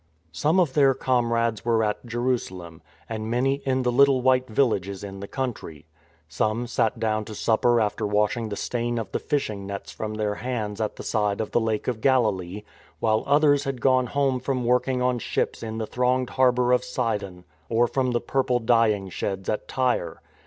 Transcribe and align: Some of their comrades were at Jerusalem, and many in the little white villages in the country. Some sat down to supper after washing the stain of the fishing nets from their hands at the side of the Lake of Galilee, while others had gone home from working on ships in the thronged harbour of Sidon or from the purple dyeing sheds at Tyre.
Some 0.31 0.59
of 0.59 0.73
their 0.73 0.95
comrades 0.95 1.63
were 1.63 1.83
at 1.83 2.07
Jerusalem, 2.07 2.81
and 3.07 3.29
many 3.29 3.61
in 3.67 3.83
the 3.83 3.91
little 3.91 4.23
white 4.23 4.47
villages 4.47 5.03
in 5.03 5.19
the 5.19 5.27
country. 5.27 5.85
Some 6.27 6.65
sat 6.65 6.99
down 6.99 7.23
to 7.25 7.35
supper 7.35 7.79
after 7.79 8.07
washing 8.07 8.49
the 8.49 8.55
stain 8.55 8.97
of 8.97 9.11
the 9.11 9.19
fishing 9.19 9.67
nets 9.67 9.91
from 9.91 10.15
their 10.15 10.33
hands 10.33 10.81
at 10.81 10.95
the 10.95 11.03
side 11.03 11.39
of 11.39 11.51
the 11.51 11.61
Lake 11.61 11.87
of 11.87 12.01
Galilee, 12.01 12.63
while 12.99 13.23
others 13.27 13.65
had 13.65 13.79
gone 13.79 14.07
home 14.07 14.39
from 14.39 14.65
working 14.65 15.03
on 15.03 15.19
ships 15.19 15.61
in 15.61 15.77
the 15.77 15.85
thronged 15.85 16.31
harbour 16.31 16.71
of 16.71 16.83
Sidon 16.83 17.43
or 17.69 17.85
from 17.87 18.09
the 18.09 18.21
purple 18.21 18.57
dyeing 18.57 19.07
sheds 19.09 19.47
at 19.49 19.67
Tyre. 19.67 20.19